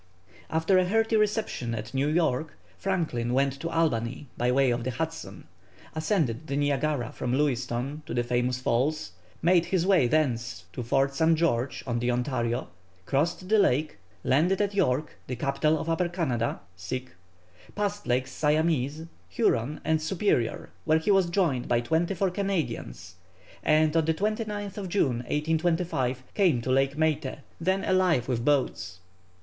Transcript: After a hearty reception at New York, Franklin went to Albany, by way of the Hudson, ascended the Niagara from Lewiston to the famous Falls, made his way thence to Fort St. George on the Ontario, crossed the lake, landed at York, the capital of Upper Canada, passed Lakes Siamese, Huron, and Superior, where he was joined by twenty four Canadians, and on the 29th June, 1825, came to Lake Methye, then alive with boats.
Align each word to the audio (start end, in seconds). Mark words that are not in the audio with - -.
After 0.49 0.79
a 0.79 0.89
hearty 0.89 1.15
reception 1.15 1.75
at 1.75 1.93
New 1.93 2.07
York, 2.07 2.55
Franklin 2.75 3.35
went 3.35 3.59
to 3.59 3.69
Albany, 3.69 4.25
by 4.35 4.51
way 4.51 4.71
of 4.71 4.83
the 4.83 4.89
Hudson, 4.89 5.43
ascended 5.93 6.47
the 6.47 6.57
Niagara 6.57 7.11
from 7.11 7.35
Lewiston 7.35 8.01
to 8.07 8.15
the 8.15 8.23
famous 8.23 8.59
Falls, 8.59 9.11
made 9.43 9.65
his 9.65 9.85
way 9.85 10.07
thence 10.07 10.65
to 10.73 10.81
Fort 10.81 11.13
St. 11.13 11.37
George 11.37 11.83
on 11.85 11.99
the 11.99 12.09
Ontario, 12.09 12.69
crossed 13.05 13.47
the 13.47 13.59
lake, 13.59 13.99
landed 14.23 14.59
at 14.59 14.73
York, 14.73 15.17
the 15.27 15.35
capital 15.35 15.77
of 15.77 15.87
Upper 15.87 16.09
Canada, 16.09 16.61
passed 17.75 18.07
Lakes 18.07 18.31
Siamese, 18.31 19.05
Huron, 19.29 19.81
and 19.85 20.01
Superior, 20.01 20.71
where 20.83 20.97
he 20.97 21.11
was 21.11 21.29
joined 21.29 21.67
by 21.67 21.79
twenty 21.79 22.15
four 22.15 22.31
Canadians, 22.31 23.17
and 23.63 23.95
on 23.95 24.05
the 24.05 24.15
29th 24.15 24.87
June, 24.89 25.17
1825, 25.17 26.23
came 26.33 26.59
to 26.59 26.71
Lake 26.71 26.97
Methye, 26.97 27.41
then 27.59 27.83
alive 27.85 28.27
with 28.27 28.43
boats. 28.43 28.97